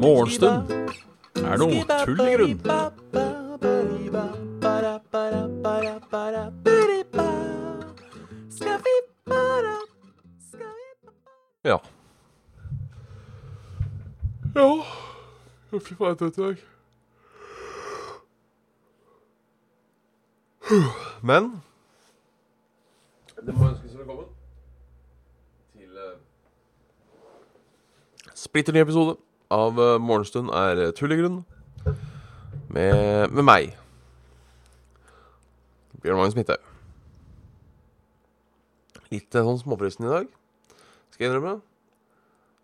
[0.00, 0.70] Morgenstund
[1.44, 2.60] er noe tull i grunn.
[11.64, 11.78] Ja.
[14.56, 14.68] Ja
[15.70, 16.56] Fy faen, jeg trøtt i dag.
[21.22, 21.60] Men
[23.46, 24.26] Det må ønskes velkommen
[25.72, 26.16] til uh,
[28.40, 29.18] splitter ny episode
[29.52, 31.42] av uh, Morgenstund er tullegrunn.
[32.70, 33.72] Med, med meg.
[36.00, 36.64] Bjørn Magnus Midthaug.
[39.10, 40.30] Litt uh, sånn småfrøsten i dag,
[41.10, 41.58] skal jeg innrømme.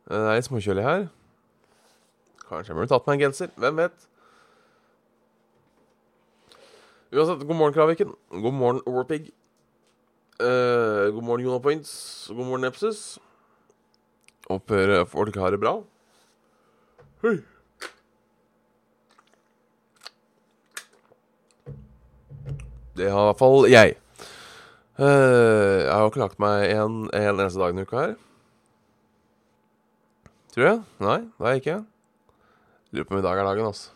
[0.06, 1.06] Det er litt småkjølig her.
[2.46, 3.50] Kanskje jeg burde tatt meg en genser.
[3.58, 4.06] Hvem vet?
[7.10, 8.14] Uansett, god morgen, Kraviken.
[8.30, 9.32] God morgen, Warpig.
[10.38, 11.92] Uh, god morgen, Jonah Points.
[12.30, 13.16] God morgen, Nepsis.
[14.46, 15.74] Håper folk har det bra.
[17.24, 17.38] Hei.
[22.96, 23.96] Det har i hvert fall jeg.
[24.96, 28.14] Uh, jeg har jo ikke lagt meg en, en eneste dag denne uka her.
[30.54, 30.78] Tror jeg.
[31.04, 31.80] Nei, det har jeg ikke.
[32.94, 33.90] Lurer på om i dag er dagen, altså.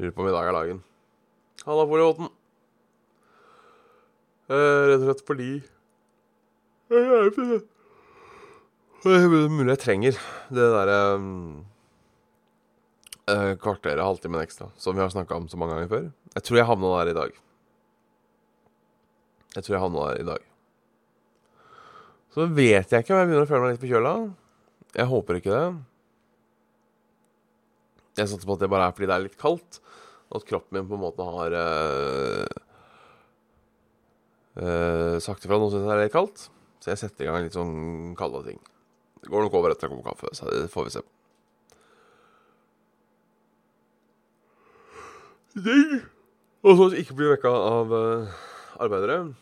[0.00, 0.80] Lurer på om i dag er dagen.
[1.62, 2.32] Halla, Folioten.
[4.50, 5.50] Uh, rett og slett fordi
[6.90, 7.62] Jeg er
[9.02, 10.18] mulig jeg trenger
[10.52, 11.64] det derre um,
[13.26, 16.06] uh, kvarteret, halvtimen ekstra, som vi har snakka om så mange ganger før.
[16.36, 17.40] Jeg tror jeg havna der i dag.
[19.56, 20.46] Jeg tror jeg havna der i dag.
[22.32, 24.14] Så vet jeg ikke om jeg begynner å føle meg litt forkjøla.
[24.96, 25.66] Jeg håper ikke det.
[28.20, 29.80] Jeg satser på at det bare er fordi det er litt kaldt,
[30.30, 32.58] og at kroppen min på en måte har uh,
[34.62, 36.46] uh, sagt ifra noe som er litt kaldt.
[36.82, 38.62] Så jeg setter i gang litt sånn kalde ting.
[39.22, 41.02] Det går nok over etter en kopp kaffe, så det får vi se
[45.52, 46.00] Ding!
[46.64, 48.34] Og så ikke bli vekka av uh,
[48.80, 49.34] arbeidere.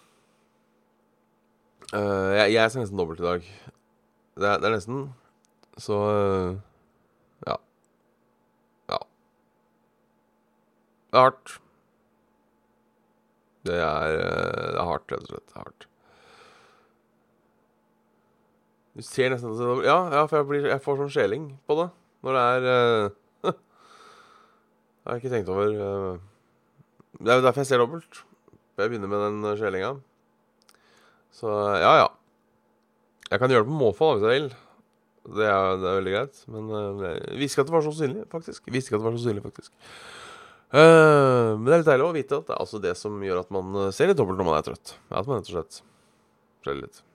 [1.93, 3.47] Uh, jeg, jeg skal nesten dobbelt i dag.
[4.41, 5.05] Det er, det er nesten.
[5.79, 6.57] Så uh,
[7.47, 7.57] ja.
[8.91, 8.99] Ja.
[11.13, 11.55] Det er hardt.
[13.69, 15.47] Det er, det er hardt, rett og slett.
[15.47, 15.89] Det er hardt.
[18.97, 21.91] Du ser nesten at Ja, ja for jeg, blir, jeg får sånn skjeling på det
[22.27, 23.51] når det er uh,
[25.01, 25.71] Jeg har ikke tenkt over.
[25.73, 28.19] Uh, det er jo derfor jeg ser dobbelt.
[28.81, 29.95] Jeg begynner med den skjelinga.
[31.37, 31.49] Så
[31.81, 32.09] ja, ja.
[33.31, 34.49] Jeg kan gjøre det på måfå hvis jeg vil.
[35.31, 36.45] Det er, det er veldig greit.
[36.53, 38.65] Men uh, jeg visste ikke at det var så synlig, faktisk.
[38.67, 39.93] Jeg visste ikke at det var så synlig, faktisk.
[40.71, 43.45] Uh, men det er litt deilig å vite at det er altså det som gjør
[43.47, 44.99] at man ser litt dobbelt når man er trøtt.
[45.09, 45.81] At man rett og slett
[46.67, 47.07] skjeller litt.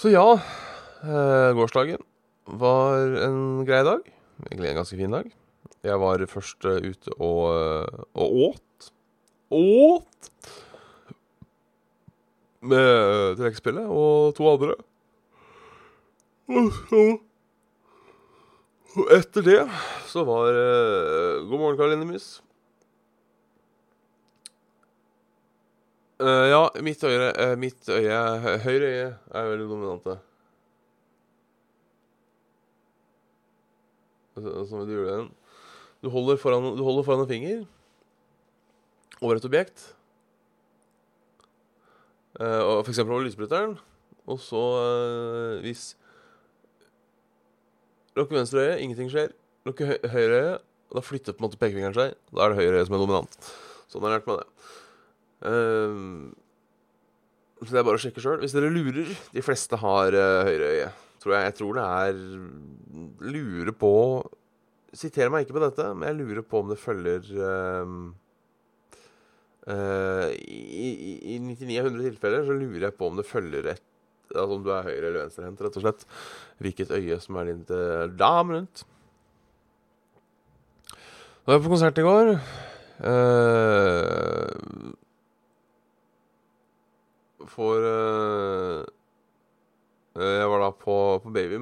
[0.00, 2.00] Så ja, uh, gårsdagen
[2.56, 4.06] var en grei dag.
[4.46, 5.26] Egentlig en ganske fin dag.
[5.84, 7.44] Jeg var først uh, ute og,
[8.16, 8.88] og åt.
[9.52, 10.30] Åt!
[12.64, 14.78] Med trekkspillet og to andre.
[18.96, 19.62] Og etter det
[20.08, 20.48] så var
[21.44, 22.38] God morgen, Karoline Mus.
[26.20, 28.16] Uh, ja, mitt øye, uh, mitt øye
[28.60, 30.16] Høyre øye er veldig dominante.
[34.36, 35.30] Som du gjorde den.
[36.02, 37.64] Du holder foran, du holder foran en finger
[39.20, 39.94] over et objekt.
[42.40, 43.78] Uh, for eksempel over lysbryteren.
[44.26, 45.96] Og så, uh, hvis
[48.16, 49.32] Lukker venstre øye, ingenting skjer.
[49.64, 50.58] Lukker høyre øye,
[50.94, 52.14] da flytter på en måte pekefingeren seg.
[52.34, 53.50] Da er det høyre øye som er dominant.
[53.88, 54.70] Sånn har jeg lært meg det.
[55.40, 56.30] Uh,
[57.60, 58.40] så det er bare å sjekke sjøl.
[58.40, 60.90] Hvis dere lurer De fleste har uh, høyre øye.
[61.20, 62.20] Tror jeg, jeg tror det er
[63.28, 63.92] Lurer på
[64.96, 67.92] Siter meg ikke på dette, men jeg lurer på om det følger uh,
[70.34, 73.86] i, i, I 99 av 100 tilfeller så lurer jeg på om det følger et
[74.30, 76.04] Altså om du er høyre- eller venstrehendt, rett og slett.
[76.62, 77.64] Hvilket øye som er din
[78.14, 78.84] dam rundt.
[81.40, 82.30] Da var jeg på konsert i går.
[83.02, 84.92] Uh,
[87.48, 88.84] for uh,
[90.20, 91.56] Jeg var da på, på baby.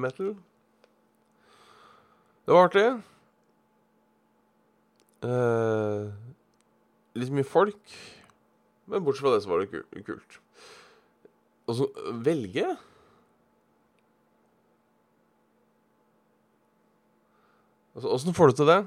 [2.43, 2.87] Det var artig.
[5.23, 6.09] Uh,
[7.19, 7.97] litt mye folk.
[8.89, 10.39] Men bortsett fra det så var det kult.
[11.69, 11.89] Og så
[12.25, 12.65] velge
[17.99, 18.79] Åssen får du til det?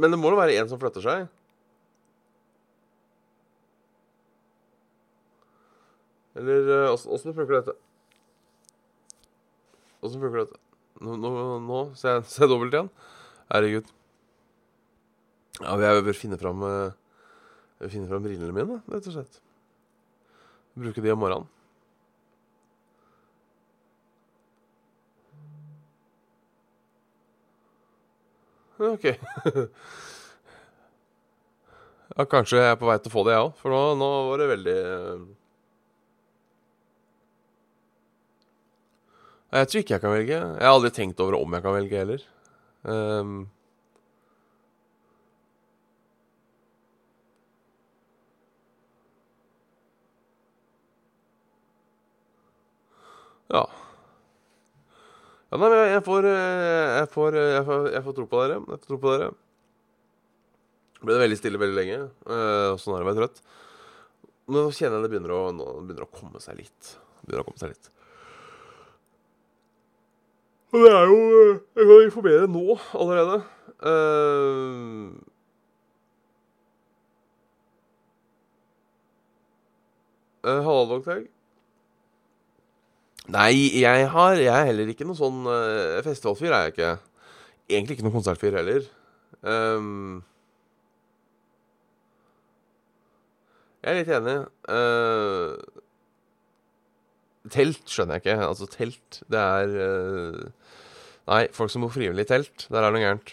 [0.00, 1.26] Men det må jo være en som flytter seg.
[6.36, 7.74] Eller eh, åssen funker dette?
[10.04, 10.60] Åssen funker dette?
[11.00, 11.30] Nå, nå,
[11.64, 12.92] nå ser jeg, ser dobbelt igjen.
[13.48, 13.88] Herregud.
[15.62, 19.40] Ja, jeg bør finne fram eh, finne fram brillene mine, rett og slett.
[20.76, 21.52] Bruke de om morgenen.
[28.76, 29.06] OK.
[32.12, 33.56] ja, kanskje jeg er på vei til å få det, jeg òg.
[33.62, 34.76] For nå, nå var det veldig
[39.54, 40.38] Jeg tror ikke jeg kan velge.
[40.38, 42.24] Jeg har aldri tenkt over om jeg kan velge heller.
[42.82, 43.36] Um,
[53.54, 53.62] ja.
[55.46, 58.42] Ja, nei, jeg, jeg, får, eh, jeg, får, eh, jeg, får, jeg får tro på
[58.42, 58.58] dere.
[58.58, 59.32] Jeg får tro på dere.
[61.06, 62.00] Ble det veldig stille veldig lenge.
[62.26, 63.44] Uh, sånn er det å være trøtt.
[64.50, 66.96] Nå kjenner jeg det begynner å, begynner å komme seg litt.
[67.22, 67.92] Begynner å komme seg litt.
[70.72, 71.18] Og det er jo
[71.76, 73.42] Jeg kan informere nå allerede.
[73.86, 75.12] Uh,
[80.44, 81.26] uh, Halvdagtag.
[83.28, 86.92] Nei, jeg har Jeg er heller ikke noe sånn uh, festivalfyr, er jeg ikke.
[87.68, 88.86] Egentlig ikke noen konsertfyr heller.
[89.42, 90.22] Um,
[93.82, 94.36] jeg er litt enig.
[94.70, 95.75] Uh,
[97.52, 98.36] telt skjønner jeg ikke.
[98.46, 100.76] Altså, telt, det er uh,
[101.26, 103.32] Nei, folk som bor frivillig i telt, der er noe gærent.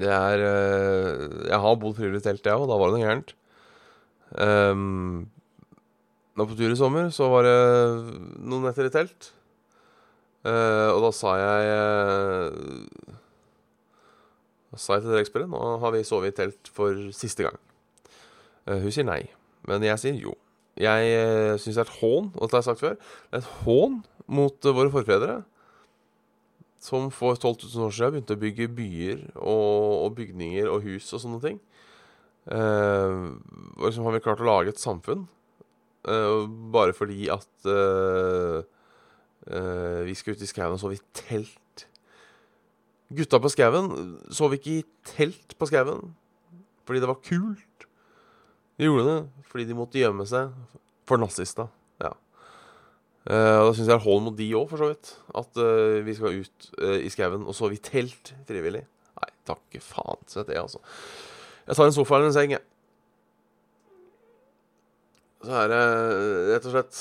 [0.00, 3.06] Det er uh, Jeg har bodd frivillig i telt, jeg òg, da var det noe
[3.08, 3.34] gærent.
[4.30, 5.24] Um,
[6.38, 7.56] nå på tur i sommer, så var det
[8.38, 9.32] noen netter i telt.
[10.46, 11.72] Uh, og da sa jeg
[14.70, 17.58] Da sa jeg til direktøren nå har vi sovet i telt for siste gang.
[18.70, 19.24] Hun sier nei,
[19.66, 20.36] men jeg sier jo.
[20.80, 22.94] Jeg uh, syns det er et hån, og det har jeg sagt før,
[23.30, 23.98] det er et hån
[24.30, 25.40] mot våre forfedre.
[26.80, 31.10] Som for 12 000 år siden begynte å bygge byer og, og bygninger og hus
[31.12, 31.58] og sånne ting.
[32.48, 33.36] Uh,
[33.84, 35.26] liksom har vi klart å lage et samfunn
[36.08, 38.64] Uh, bare fordi at uh,
[40.06, 41.84] vi skulle ut i skauen og sove i telt.
[43.12, 43.90] Gutta på skauen
[44.32, 46.14] sov ikke i telt på skauen
[46.88, 47.69] fordi det var kult.
[48.80, 50.54] De gjorde det fordi de måtte gjemme seg
[51.10, 51.66] for nazista.
[52.00, 52.14] Ja.
[53.26, 55.10] da syns jeg det er hold mot de òg, for så vidt.
[55.36, 55.58] At
[56.06, 56.68] vi skal ut
[57.02, 58.84] i skauen og sove i telt frivillig.
[59.20, 60.78] Nei, takke faen til det, altså.
[61.66, 62.64] Jeg tar en sofa eller en seng, jeg
[65.40, 65.84] så er det
[66.50, 66.98] rett og slett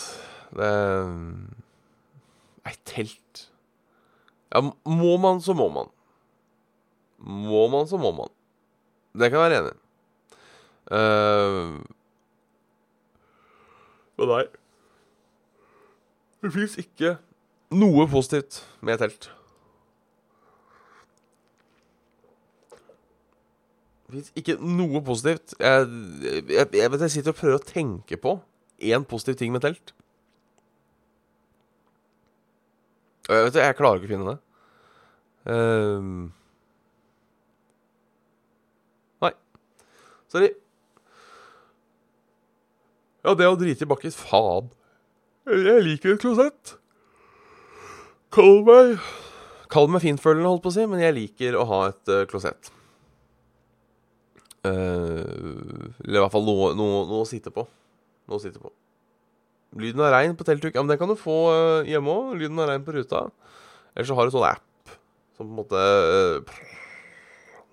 [0.56, 0.68] Det
[2.64, 3.46] Nei, telt
[4.50, 5.92] Ja, må man, så må man.
[7.20, 8.31] Må man, så må man.
[9.14, 9.78] Det kan jeg være enig i.
[10.90, 11.78] Uh,
[14.18, 14.46] men nei
[16.42, 17.12] Det fins ikke
[17.78, 19.28] noe positivt med telt.
[24.08, 25.54] Det fins ikke noe positivt.
[25.60, 25.90] Jeg,
[26.50, 28.40] jeg, jeg, jeg sitter og prøver å tenke på
[28.82, 29.94] én positiv ting med telt.
[33.30, 34.40] Jeg vet jeg klarer ikke å finne det.
[35.54, 36.24] Um,
[39.22, 39.31] nei.
[40.34, 40.50] Sorry.
[43.26, 44.69] Ja, det å drite i bakken Faen.
[45.49, 46.76] Jeg liker et klosett.
[48.33, 48.99] Kall meg
[49.69, 52.71] Kall meg finfølende, holdt på å si, men jeg liker å ha et uh, klosett.
[54.66, 57.68] Uh, eller i hvert fall noe, noe, noe, å sitte på.
[58.30, 58.71] Noe å sitte på.
[59.78, 60.73] Lyden av regn på teltduk.
[60.73, 62.33] Ja, men den kan du få uh, hjemme òg.
[62.42, 63.28] Lyden av regn på ruta.
[63.94, 64.95] Eller så har du sånn app
[65.38, 66.57] som på en måte uh,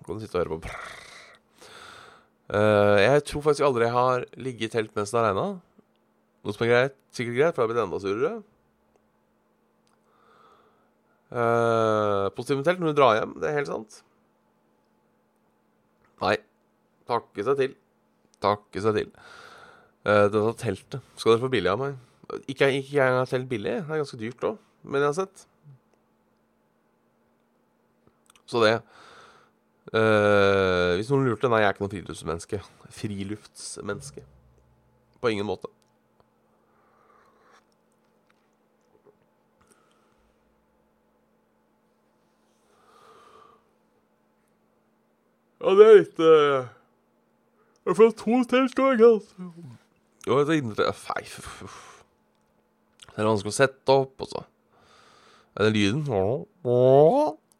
[0.05, 1.06] Kan du sitte og høre på
[2.47, 5.47] Jeg tror faktisk aldri jeg har ligget i telt mens det har regna.
[6.47, 8.35] Noe som er greit, sikkert greit, for det har blitt enda surere.
[11.27, 13.33] Uh, Positivt med telt når du drar hjem.
[13.41, 13.97] Det er helt sant.
[16.23, 16.37] Nei.
[17.07, 17.75] Takke seg til.
[18.43, 19.11] Takke seg til.
[20.07, 21.99] Uh, dette teltet skal dere få billig av meg.
[22.47, 25.43] Ikke, ikke jeg har telt billig, det er ganske dyrt òg, men jeg har sett.
[28.47, 28.73] Så det
[29.93, 32.61] uh, Hvis noen lurte, nei, jeg er ikke noe friluftsmenneske.
[32.99, 34.23] Friluftsmenneske.
[35.21, 35.71] På ingen måte.
[45.57, 46.73] Ja, det er litt uh
[47.87, 49.09] jeg får to tilskuere.
[50.27, 54.41] Jo, det er Fei, Det er vanskelig å sette opp, og så
[55.55, 56.03] Er det lyden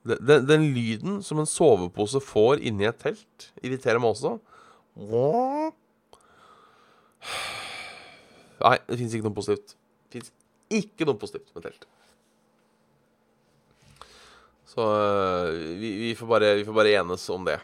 [0.07, 4.37] den, den, den, lyden som en sovepose får inni et telt, irriterer meg også.
[8.57, 9.75] Nei, det fins ikke noe positivt.
[10.07, 10.33] Det fins
[10.81, 11.87] ikke noe positivt med telt.
[14.67, 17.59] Så øh, vi, vi, får bare, vi får bare enes om det.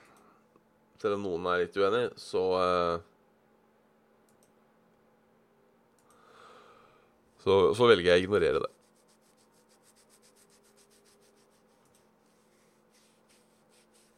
[1.02, 3.02] Selv om noen er litt uenig, så øh,
[7.44, 8.72] så, så velger jeg å ignorere det.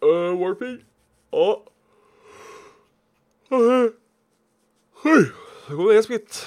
[0.05, 0.77] Uh, warping.
[1.33, 1.71] Og
[5.05, 5.21] Oi,
[5.67, 6.37] det går en skritt.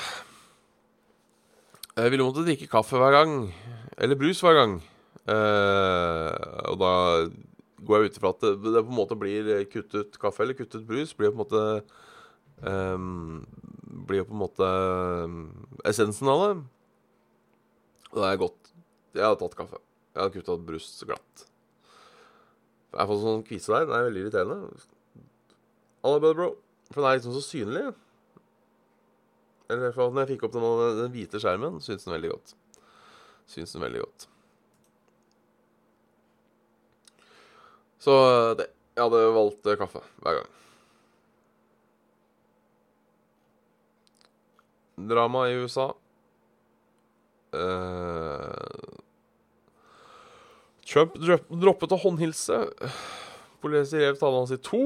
[1.98, 3.32] Jeg ville måtte drikke kaffe hver gang.
[3.98, 4.76] Eller brus hver gang.
[5.28, 6.30] Uh,
[6.70, 6.92] og da
[7.86, 10.86] går jeg ut ifra at det, det, på en måte blir kuttet kaffe eller kuttet
[10.86, 11.16] brus.
[11.18, 11.64] Blir på en måte
[12.62, 13.42] um,
[14.08, 14.70] Blir på en måte
[15.88, 16.54] essensen av det.
[18.12, 18.74] Og det er godt.
[19.18, 19.82] Jeg har tatt kaffe.
[20.14, 21.47] Jeg har kutta brus glatt.
[22.92, 23.86] Jeg har fått sånn kvise der.
[23.88, 24.86] Den er veldig irriterende.
[26.08, 26.48] Alla bad, bro.
[26.88, 27.84] For den er liksom så synlig.
[29.68, 30.66] Eller i når jeg fikk opp den,
[31.02, 32.54] den hvite skjermen, syns den veldig godt.
[33.52, 34.28] Syns den veldig godt.
[38.00, 38.14] Så
[38.58, 38.70] det.
[38.98, 40.54] Jeg hadde valgt kaffe hver gang.
[45.12, 45.92] Drama i USA.
[47.54, 48.97] Uh,
[50.88, 52.62] Trump droppet å håndhilse.
[53.60, 54.82] Politiet rev talen hans i to.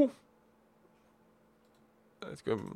[2.22, 2.68] Jeg vet ikke om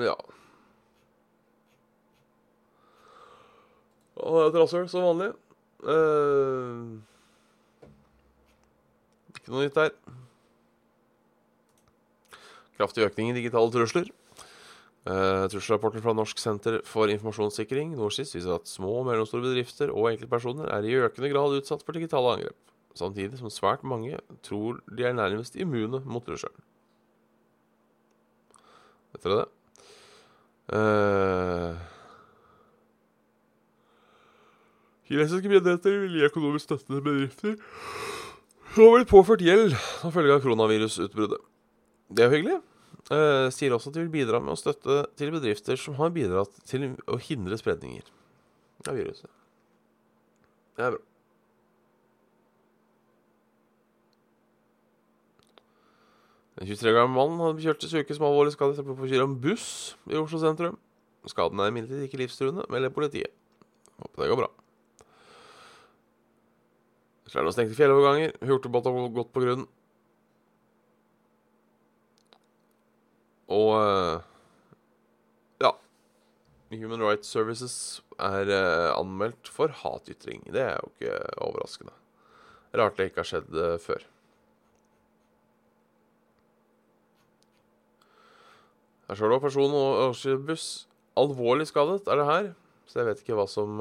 [0.00, 0.14] Ja.
[4.16, 5.28] Det er et rasshøl, som vanlig.
[5.82, 6.96] Uh,
[9.34, 9.92] ikke noe nytt der.
[12.78, 14.08] Kraftig økning i digitale trusler.
[15.02, 20.12] Uh, Trusselrapporten fra Norsk senter for informasjonssikring NorSIS viser at små og mellomstore bedrifter og
[20.12, 22.58] enkeltpersoner er i økende grad utsatt for digitale angrep,
[22.94, 26.62] samtidig som svært mange tror de er nærmest immune mot trusselen.
[29.12, 29.50] Vet dere det?
[30.72, 31.74] Uh,
[35.10, 37.58] kinesiske myndigheter vil gi økonomisk støtte til bedrifter
[38.72, 41.42] som har blitt påført gjeld som følge av koronavirusutbruddet.
[42.08, 42.62] Det er hyggelig.
[43.12, 46.54] Uh, sier også at de vil bidra med å støtte til bedrifter som har bidratt
[46.68, 48.06] til å hindre spredninger
[48.88, 49.28] av viruset.
[50.78, 51.02] Det er bra.
[56.62, 59.38] En 23 gammel mann hadde kjørt til sykehus med alvorlig skade etter å kjøre en
[59.42, 59.68] buss
[60.08, 60.76] i Oslo sentrum.
[61.28, 63.32] Skaden er imidlertid ikke livstruende, melder politiet.
[63.98, 64.50] Håper det går bra.
[67.26, 68.34] Så er det stengte fjelloverganger.
[68.44, 69.64] Hurtigbåt har gått på grunn.
[73.52, 74.22] Og uh,
[75.60, 75.72] ja.
[76.72, 77.76] Human Rights Services
[78.18, 80.46] er uh, anmeldt for hatytring.
[80.54, 81.94] Det er jo ikke overraskende.
[82.72, 84.06] Rart det ikke har skjedd uh, før.
[89.08, 90.66] Her står det også person og buss
[91.20, 92.46] alvorlig skadet, er det her.
[92.88, 93.80] Så jeg vet ikke hva som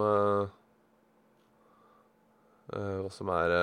[2.71, 3.53] Hva som er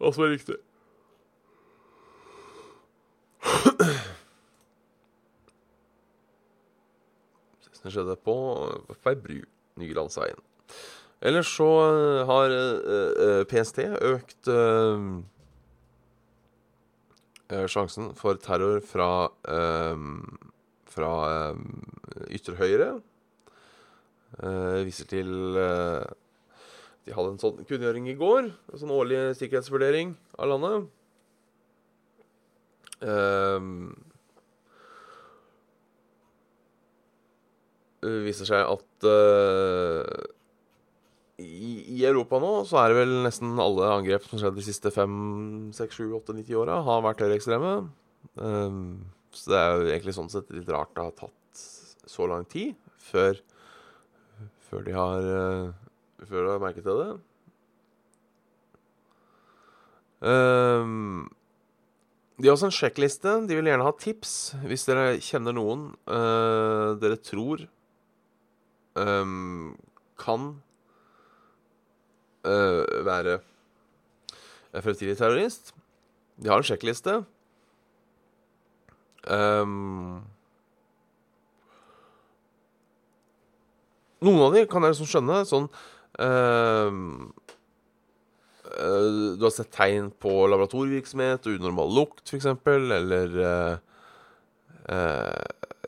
[0.00, 0.56] Hva som er riktig.
[7.82, 8.34] Det skjedde på,
[9.02, 9.40] Feibru.
[9.80, 10.38] Nylandsveien.
[11.22, 14.50] Ellers så uh, har uh, uh, PST økt
[17.68, 19.28] sjansen for terror fra
[20.88, 21.10] fra
[22.32, 22.86] ytre høyre.
[24.88, 28.48] viser til De hadde en sånn kunngjøring i går.
[28.72, 30.88] En sånn årlig sikkerhetsvurdering av landet.
[33.02, 33.90] Um,
[38.02, 40.30] det viser seg at uh,
[41.42, 44.92] i, Europa nå så er det vel nesten alle angrep som har skjedd de siste
[44.94, 45.16] fem,
[45.74, 47.74] seks, sju, åtte, ni, ti åra, har vært høyreekstreme.
[48.38, 48.80] Um,
[49.34, 51.62] så det er jo egentlig sånn sett litt rart det har tatt
[52.10, 53.38] så lang tid før,
[54.68, 55.78] før de har uh,
[56.22, 57.14] Før de har merket det.
[60.22, 61.24] Um,
[62.40, 63.34] de har også en sjekkliste.
[63.48, 64.32] De vil gjerne ha tips
[64.64, 67.66] hvis dere kjenner noen uh, dere tror
[68.96, 69.74] um,
[70.20, 70.48] kan
[72.48, 73.38] uh, være
[74.80, 75.74] fremtidig terrorist.
[76.40, 77.20] De har en sjekkliste.
[79.28, 80.24] Um,
[84.24, 85.44] noen av dem kan jeg liksom skjønne.
[85.48, 85.68] Sånn
[88.76, 93.76] uh, Du har sett tegn på laboratorievirksomhet og unormal lukt, f.eks., eller uh,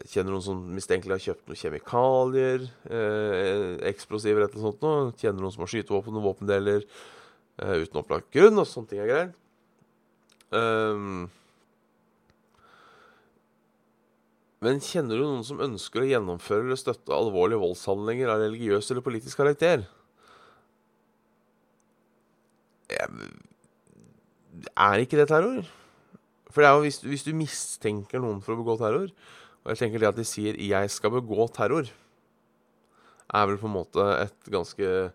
[0.05, 4.83] Kjenner noen som mistenkelig har kjøpt noen kjemikalier, eh, eksplosiver eller noe sånt.
[4.85, 5.15] Noe.
[5.17, 9.09] Kjenner noen som har skytevåpen og våpendeler eh, uten opplagt grunn, og sånne ting er
[9.09, 9.41] greit.
[10.55, 11.25] Um,
[14.63, 19.07] men kjenner du noen som ønsker å gjennomføre eller støtte alvorlige voldshandlinger av religiøs eller
[19.07, 19.87] politisk karakter?
[24.77, 25.65] Er ikke det terror?
[26.51, 29.09] For det er jo hvis, hvis, du mistenker noen for å begå terror,
[29.65, 31.91] og jeg tenker det at de sier 'jeg skal begå terror',
[33.35, 35.13] er vel på en måte et ganske,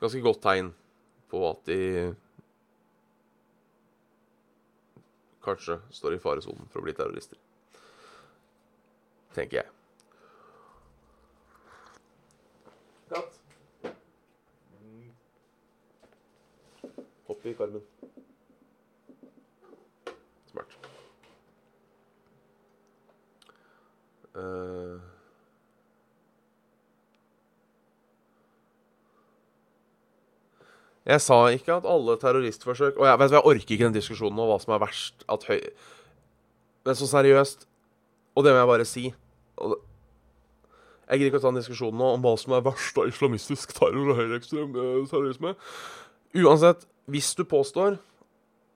[0.00, 0.74] ganske godt tegn
[1.30, 2.14] på at de
[5.40, 7.38] kanskje står i faresonen for å bli terrorister.
[9.34, 9.79] Tenker jeg.
[17.40, 17.80] Hopp i karmen.
[20.50, 20.74] Smart.
[24.34, 25.00] Uh,
[31.06, 34.38] Jeg sa ikke at alle terroristforsøk Og jeg, vet du, jeg orker ikke den diskusjonen
[34.38, 35.24] om hva som er verst.
[35.32, 35.58] At høy...
[36.84, 37.64] Men så seriøst
[38.36, 39.06] Og det må jeg bare si.
[41.08, 43.72] Jeg gidder ikke å ta en diskusjon nå om hva som er verst av islamistisk
[43.80, 45.56] terror og høyreekstrem eh, terrorisme.
[46.38, 47.98] Uansett, hvis du påstår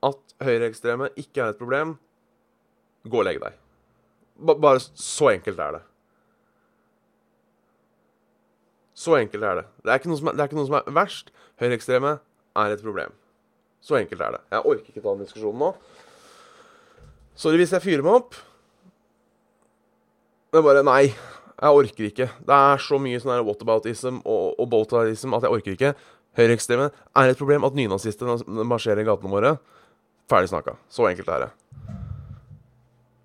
[0.04, 1.96] at høyreekstreme ikke er et problem,
[3.08, 3.58] gå og legg deg.
[4.44, 5.82] Bare så enkelt er det.
[8.94, 9.66] Så enkelt er det.
[9.82, 11.30] Det er ikke noe som er, noe som er verst.
[11.60, 12.16] Høyreekstreme
[12.62, 13.14] er et problem.
[13.84, 14.42] Så enkelt er det.
[14.54, 15.70] Jeg orker ikke ta den diskusjonen nå.
[17.36, 18.38] Sorry hvis jeg fyrer meg opp.
[20.54, 21.02] Men bare nei.
[21.54, 22.28] Jeg orker ikke.
[22.46, 25.92] Det er så mye sånn whataboutism og, og botatism at jeg orker ikke.
[26.34, 27.66] Høyreekstreme er et problem.
[27.66, 29.54] At nynazister marsjerer i gatene våre.
[30.30, 30.76] Ferdig snakka.
[30.90, 31.52] Så enkelt er det.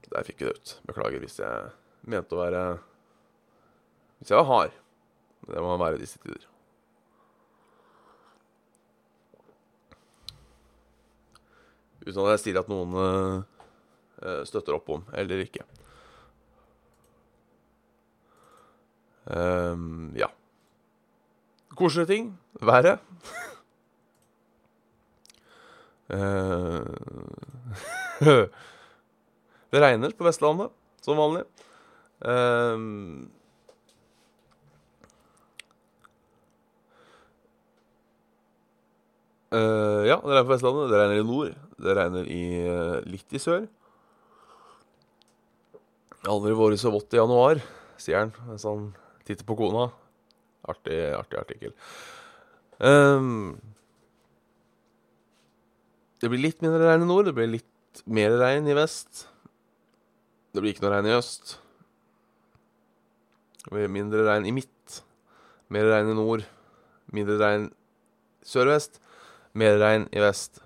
[0.10, 0.76] Der fikk vi det ut.
[0.90, 1.72] Beklager hvis jeg
[2.10, 2.64] mente å være
[4.20, 4.80] Hvis jeg var hard.
[5.50, 6.46] Det må være i disse tider.
[12.06, 15.66] Uten at jeg sier at noen uh, støtter opp om eller ikke.
[19.30, 20.30] Um, ja.
[21.80, 22.30] Koselige ting.
[22.62, 23.00] Været.
[26.12, 26.84] uh,
[29.72, 31.44] det regner på Vestlandet, som vanlig.
[32.20, 33.30] Um,
[39.50, 40.92] Uh, ja, det regner på Vestlandet.
[40.92, 41.54] Det regner i nord.
[41.82, 43.64] Det regner i, uh, litt i sør.
[46.30, 47.62] Aldri vært så vått i januar,
[47.98, 48.92] sier han mens han
[49.26, 49.88] titter på kona.
[50.70, 51.74] Artig, artig artikkel.
[52.80, 53.58] Um,
[56.20, 57.28] det blir litt mindre regn i nord.
[57.30, 59.26] Det blir litt mer regn i vest.
[60.54, 61.58] Det blir ikke noe regn i øst.
[63.66, 65.02] Det blir mindre regn i midt.
[65.74, 66.46] Mer regn i nord.
[67.14, 67.70] Mindre regn
[68.46, 69.00] sør-vest.
[69.58, 70.60] Mer regn i vest,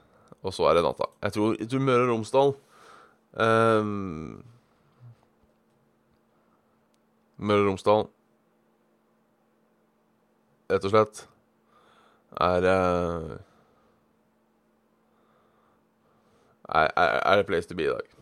[0.43, 1.07] og så er det natta.
[1.23, 2.51] Jeg tror, jeg tror Møre og Romsdal
[3.39, 4.41] um,
[7.39, 8.03] Møre og Romsdal
[10.71, 11.23] Rett og slett
[12.39, 12.47] uh,
[16.69, 18.13] er, er, er a place to be i dag.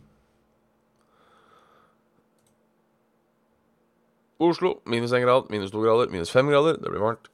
[4.41, 6.79] Oslo minus 1 grad, minus 2 grader, minus 5 grader.
[6.81, 7.29] Det blir varmt.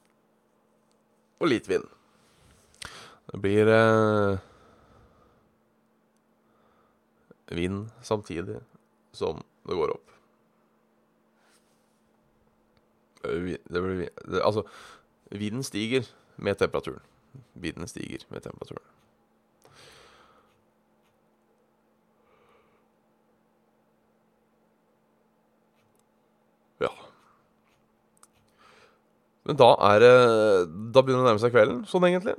[1.40, 1.86] Og litt vind.
[3.28, 4.38] Det blir eh,
[7.56, 8.60] vind samtidig
[9.12, 10.17] som det går opp.
[13.22, 14.62] Det blir, det, altså,
[15.30, 17.02] vinden stiger med temperaturen.
[17.54, 18.84] Vinden stiger med temperaturen.
[26.80, 26.92] Ja.
[29.48, 30.14] Men da er det
[30.94, 32.36] Da begynner det å nærme seg kvelden, sånn egentlig.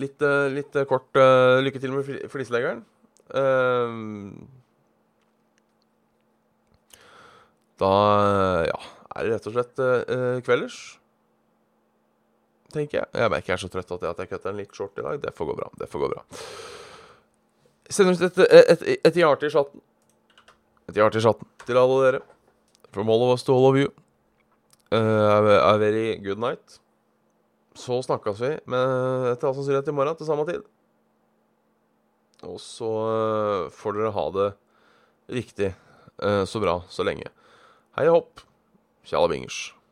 [0.00, 2.84] Litt, uh, litt uh, kort uh, lykke til med flisleggeren.
[7.76, 7.88] da
[8.64, 8.76] ja,
[9.16, 9.82] er det rett og slett
[10.46, 10.78] kvelders.
[12.74, 13.08] Tenker jeg.
[13.14, 15.04] Jeg merker jeg er så trøtt at jeg, at jeg kutter en litt short i
[15.06, 15.20] dag.
[15.22, 15.68] Det får gå bra.
[15.80, 16.22] Det får gå bra.
[17.88, 19.82] Sender ut et, et, et, et hjerte i chatten.
[20.90, 22.22] Et hjerte i chatten til alle dere.
[22.94, 23.92] From all of us to all of you.
[24.90, 26.80] Uh, a very good night.
[27.76, 30.62] Så snakkes vi med etter all sannsynlighet i morgen til samme tid.
[32.46, 34.50] Og så uh, får dere ha det
[35.36, 35.72] riktig
[36.22, 37.30] uh, så bra så lenge.
[37.98, 38.45] Hei og hopp.
[39.28, 39.85] Tchau.